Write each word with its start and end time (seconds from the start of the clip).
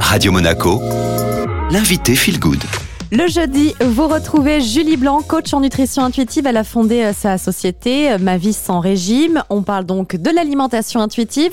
Radio 0.00 0.32
Monaco, 0.32 0.80
l'invité 1.70 2.14
Feel 2.14 2.38
Good. 2.38 2.62
Le 3.12 3.28
jeudi, 3.28 3.74
vous 3.84 4.08
retrouvez 4.08 4.60
Julie 4.60 4.96
Blanc, 4.96 5.22
coach 5.22 5.52
en 5.54 5.60
nutrition 5.60 6.02
intuitive. 6.02 6.46
Elle 6.46 6.56
a 6.56 6.64
fondé 6.64 7.02
euh, 7.02 7.12
sa 7.12 7.38
société 7.38 8.12
euh, 8.12 8.18
Ma 8.18 8.36
vie 8.36 8.52
sans 8.52 8.80
régime. 8.80 9.42
On 9.50 9.62
parle 9.62 9.84
donc 9.84 10.16
de 10.16 10.30
l'alimentation 10.30 11.00
intuitive. 11.00 11.52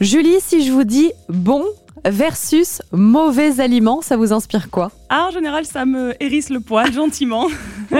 Julie, 0.00 0.36
si 0.40 0.64
je 0.66 0.72
vous 0.72 0.84
dis 0.84 1.12
bon 1.28 1.64
versus 2.04 2.82
mauvais 2.92 3.60
aliments, 3.60 4.02
ça 4.02 4.16
vous 4.16 4.32
inspire 4.32 4.70
quoi? 4.70 4.90
Ah, 5.08 5.26
En 5.28 5.30
général, 5.30 5.64
ça 5.64 5.86
me 5.86 6.14
hérisse 6.22 6.50
le 6.50 6.60
poil 6.60 6.92
gentiment. 6.92 7.46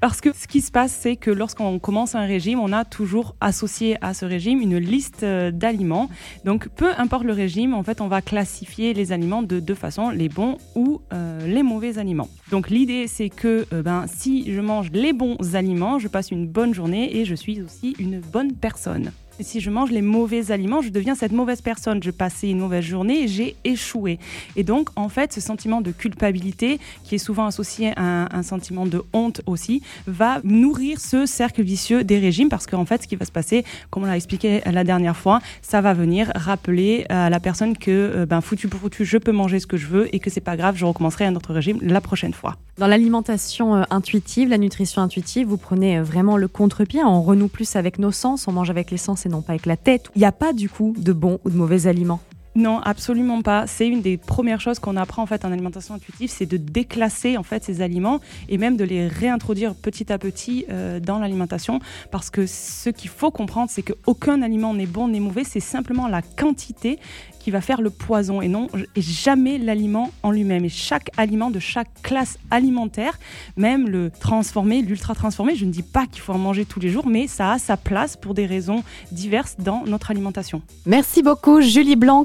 Parce 0.00 0.20
que 0.20 0.32
ce 0.32 0.46
qui 0.46 0.60
se 0.60 0.70
passe, 0.70 0.92
c'est 0.92 1.16
que 1.16 1.30
lorsqu'on 1.30 1.78
commence 1.80 2.14
un 2.14 2.24
régime, 2.24 2.60
on 2.60 2.72
a 2.72 2.84
toujours 2.84 3.34
associé 3.40 3.96
à 4.00 4.14
ce 4.14 4.24
régime 4.24 4.60
une 4.60 4.78
liste 4.78 5.24
euh, 5.24 5.50
d'aliments. 5.50 6.08
Donc, 6.44 6.68
peu 6.68 6.90
importe 6.98 7.24
le 7.24 7.32
régime, 7.32 7.74
en 7.74 7.82
fait, 7.82 8.00
on 8.00 8.06
va 8.06 8.22
classifier 8.22 8.94
les 8.94 9.10
aliments 9.10 9.42
de 9.42 9.58
deux 9.58 9.74
façons, 9.74 10.10
les 10.10 10.28
bons 10.28 10.58
ou 10.76 11.00
euh, 11.12 11.46
les 11.46 11.64
mauvais 11.64 11.98
aliments. 11.98 12.28
Donc, 12.50 12.70
l'idée, 12.70 13.08
c'est 13.08 13.28
que 13.28 13.66
euh, 13.72 13.82
ben, 13.82 14.06
si 14.06 14.52
je 14.52 14.60
mange 14.60 14.90
les 14.92 15.12
bons 15.12 15.36
aliments, 15.54 15.98
je 15.98 16.06
passe 16.06 16.30
une 16.30 16.46
bonne 16.46 16.74
journée 16.74 17.16
et 17.16 17.24
je 17.24 17.34
suis 17.34 17.60
aussi 17.60 17.96
une 17.98 18.20
bonne 18.20 18.52
personne 18.52 19.10
si 19.40 19.60
je 19.60 19.70
mange 19.70 19.90
les 19.90 20.02
mauvais 20.02 20.50
aliments, 20.50 20.82
je 20.82 20.88
deviens 20.88 21.14
cette 21.14 21.32
mauvaise 21.32 21.60
personne. 21.60 22.02
Je 22.02 22.10
passais 22.10 22.50
une 22.50 22.58
mauvaise 22.58 22.84
journée 22.84 23.24
et 23.24 23.28
j'ai 23.28 23.56
échoué. 23.64 24.18
Et 24.56 24.64
donc, 24.64 24.88
en 24.96 25.08
fait, 25.08 25.32
ce 25.32 25.40
sentiment 25.40 25.80
de 25.80 25.92
culpabilité, 25.92 26.78
qui 27.04 27.14
est 27.14 27.18
souvent 27.18 27.46
associé 27.46 27.92
à 27.96 28.36
un, 28.36 28.42
sentiment 28.42 28.86
de 28.86 29.02
honte 29.12 29.42
aussi, 29.46 29.82
va 30.06 30.40
nourrir 30.44 31.00
ce 31.00 31.26
cercle 31.26 31.62
vicieux 31.62 32.04
des 32.04 32.18
régimes 32.18 32.48
parce 32.48 32.66
qu'en 32.66 32.84
fait, 32.84 33.02
ce 33.02 33.08
qui 33.08 33.16
va 33.16 33.24
se 33.24 33.32
passer, 33.32 33.64
comme 33.90 34.04
on 34.04 34.06
l'a 34.06 34.16
expliqué 34.16 34.60
la 34.64 34.84
dernière 34.84 35.16
fois, 35.16 35.40
ça 35.62 35.80
va 35.80 35.92
venir 35.92 36.30
rappeler 36.34 37.04
à 37.08 37.30
la 37.30 37.40
personne 37.40 37.76
que, 37.76 37.90
euh, 37.90 38.26
ben, 38.26 38.40
foutu 38.40 38.68
pour 38.68 38.80
foutu, 38.80 39.04
je 39.04 39.18
peux 39.18 39.32
manger 39.32 39.60
ce 39.60 39.66
que 39.66 39.76
je 39.76 39.86
veux 39.86 40.14
et 40.14 40.18
que 40.18 40.30
c'est 40.30 40.40
pas 40.40 40.56
grave, 40.56 40.76
je 40.76 40.84
recommencerai 40.84 41.26
un 41.26 41.36
autre 41.36 41.52
régime 41.52 41.78
la 41.82 42.00
prochaine 42.00 42.32
fois. 42.32 42.56
Dans 42.78 42.86
l'alimentation 42.86 43.74
euh, 43.74 43.82
intuitive, 43.90 44.48
la 44.48 44.58
nutrition 44.58 45.02
intuitive, 45.02 45.48
vous 45.48 45.56
prenez 45.56 45.98
euh, 45.98 46.02
vraiment 46.02 46.36
le 46.36 46.46
contre-pied. 46.46 47.02
On 47.04 47.22
renoue 47.22 47.48
plus 47.48 47.74
avec 47.74 47.98
nos 47.98 48.12
sens, 48.12 48.46
on 48.46 48.52
mange 48.52 48.70
avec 48.70 48.92
les 48.92 48.96
sens 48.96 49.26
non 49.28 49.42
pas 49.42 49.52
avec 49.52 49.66
la 49.66 49.76
tête. 49.76 50.10
Il 50.14 50.20
n'y 50.20 50.24
a 50.24 50.32
pas 50.32 50.52
du 50.52 50.68
coup 50.68 50.94
de 50.96 51.12
bons 51.12 51.38
ou 51.44 51.50
de 51.50 51.56
mauvais 51.56 51.86
aliments. 51.86 52.20
Non, 52.58 52.80
absolument 52.80 53.40
pas. 53.40 53.68
C'est 53.68 53.86
une 53.86 54.02
des 54.02 54.16
premières 54.16 54.60
choses 54.60 54.80
qu'on 54.80 54.96
apprend 54.96 55.22
en 55.22 55.26
fait 55.26 55.44
en 55.44 55.52
alimentation 55.52 55.94
intuitive, 55.94 56.28
c'est 56.28 56.44
de 56.44 56.56
déclasser 56.56 57.36
en 57.36 57.44
fait 57.44 57.62
ces 57.62 57.82
aliments 57.82 58.18
et 58.48 58.58
même 58.58 58.76
de 58.76 58.82
les 58.82 59.06
réintroduire 59.06 59.76
petit 59.76 60.12
à 60.12 60.18
petit 60.18 60.64
euh, 60.68 60.98
dans 60.98 61.20
l'alimentation. 61.20 61.78
Parce 62.10 62.30
que 62.30 62.46
ce 62.46 62.90
qu'il 62.90 63.10
faut 63.10 63.30
comprendre, 63.30 63.70
c'est 63.70 63.82
qu'aucun 63.82 64.42
aliment 64.42 64.74
n'est 64.74 64.86
bon 64.86 65.06
ni 65.06 65.20
mauvais, 65.20 65.44
c'est 65.44 65.60
simplement 65.60 66.08
la 66.08 66.20
quantité 66.20 66.98
qui 67.38 67.52
va 67.52 67.60
faire 67.60 67.80
le 67.80 67.90
poison 67.90 68.42
et 68.42 68.48
non 68.48 68.66
et 68.96 69.00
jamais 69.00 69.56
l'aliment 69.56 70.10
en 70.24 70.32
lui-même. 70.32 70.64
Et 70.64 70.68
chaque 70.68 71.10
aliment 71.16 71.50
de 71.50 71.60
chaque 71.60 71.88
classe 72.02 72.38
alimentaire, 72.50 73.18
même 73.56 73.88
le 73.88 74.10
transformé, 74.10 74.82
l'ultra 74.82 75.14
transformé, 75.14 75.54
je 75.54 75.64
ne 75.64 75.70
dis 75.70 75.84
pas 75.84 76.06
qu'il 76.06 76.20
faut 76.20 76.32
en 76.32 76.38
manger 76.38 76.64
tous 76.64 76.80
les 76.80 76.90
jours, 76.90 77.06
mais 77.06 77.26
ça 77.28 77.52
a 77.52 77.58
sa 77.58 77.76
place 77.76 78.16
pour 78.16 78.34
des 78.34 78.46
raisons 78.46 78.82
diverses 79.12 79.56
dans 79.58 79.84
notre 79.86 80.10
alimentation. 80.10 80.60
Merci 80.86 81.22
beaucoup 81.22 81.60
Julie 81.60 81.96
Blanc, 81.96 82.24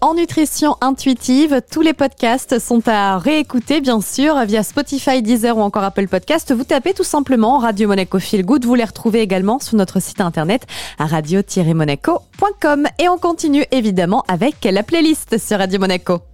en 0.00 0.14
nutrition 0.14 0.76
intuitive. 0.80 1.60
Tous 1.70 1.80
les 1.80 1.92
podcasts 1.92 2.58
sont 2.58 2.86
à 2.86 3.18
réécouter 3.18 3.80
bien 3.80 4.00
sûr 4.00 4.36
via 4.44 4.62
Spotify, 4.62 5.22
Deezer 5.22 5.56
ou 5.56 5.62
encore 5.62 5.84
Apple 5.84 6.08
Podcast. 6.08 6.52
Vous 6.52 6.64
tapez 6.64 6.94
tout 6.94 7.04
simplement 7.04 7.58
Radio 7.58 7.88
Monaco 7.88 8.18
Feel 8.18 8.44
Good. 8.44 8.64
Vous 8.64 8.74
les 8.74 8.84
retrouvez 8.84 9.20
également 9.20 9.58
sur 9.58 9.76
notre 9.76 10.00
site 10.00 10.20
internet 10.20 10.66
à 10.98 11.06
radio-monaco.com. 11.06 12.86
Et 12.98 13.08
on 13.08 13.18
continue 13.18 13.64
évidemment 13.70 14.24
avec 14.28 14.56
la 14.64 14.82
playlist 14.82 15.38
sur 15.38 15.58
Radio 15.58 15.78
Monaco. 15.78 16.27